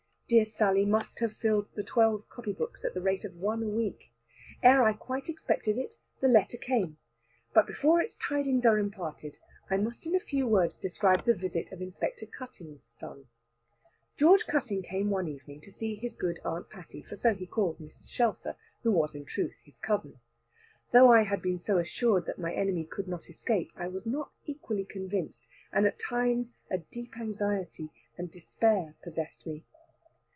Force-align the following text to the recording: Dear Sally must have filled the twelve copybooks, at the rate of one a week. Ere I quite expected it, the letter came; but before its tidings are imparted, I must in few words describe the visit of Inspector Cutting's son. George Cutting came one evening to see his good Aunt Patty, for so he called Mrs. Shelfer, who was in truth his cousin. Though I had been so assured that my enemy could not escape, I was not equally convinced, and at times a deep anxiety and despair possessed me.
Dear 0.31 0.45
Sally 0.45 0.85
must 0.85 1.19
have 1.19 1.33
filled 1.33 1.67
the 1.75 1.83
twelve 1.83 2.29
copybooks, 2.29 2.85
at 2.85 2.93
the 2.93 3.01
rate 3.01 3.25
of 3.25 3.35
one 3.35 3.61
a 3.61 3.67
week. 3.67 4.13
Ere 4.63 4.81
I 4.81 4.93
quite 4.93 5.27
expected 5.27 5.77
it, 5.77 5.95
the 6.21 6.29
letter 6.29 6.55
came; 6.57 6.97
but 7.53 7.67
before 7.67 7.99
its 7.99 8.15
tidings 8.15 8.65
are 8.65 8.79
imparted, 8.79 9.39
I 9.69 9.75
must 9.75 10.05
in 10.05 10.17
few 10.21 10.47
words 10.47 10.79
describe 10.79 11.25
the 11.25 11.33
visit 11.35 11.69
of 11.73 11.81
Inspector 11.81 12.25
Cutting's 12.27 12.83
son. 12.93 13.25
George 14.15 14.47
Cutting 14.47 14.81
came 14.83 15.09
one 15.09 15.27
evening 15.27 15.59
to 15.63 15.69
see 15.69 15.95
his 15.95 16.15
good 16.15 16.39
Aunt 16.45 16.69
Patty, 16.69 17.01
for 17.01 17.17
so 17.17 17.35
he 17.35 17.45
called 17.45 17.79
Mrs. 17.79 18.09
Shelfer, 18.09 18.55
who 18.83 18.91
was 18.93 19.13
in 19.13 19.25
truth 19.25 19.55
his 19.65 19.79
cousin. 19.79 20.21
Though 20.93 21.11
I 21.11 21.23
had 21.23 21.41
been 21.41 21.59
so 21.59 21.77
assured 21.77 22.25
that 22.27 22.39
my 22.39 22.53
enemy 22.53 22.85
could 22.85 23.09
not 23.09 23.29
escape, 23.29 23.73
I 23.75 23.89
was 23.89 24.05
not 24.05 24.31
equally 24.45 24.85
convinced, 24.85 25.45
and 25.73 25.85
at 25.85 25.99
times 25.99 26.55
a 26.69 26.77
deep 26.77 27.17
anxiety 27.17 27.89
and 28.17 28.31
despair 28.31 28.95
possessed 29.03 29.45
me. 29.45 29.65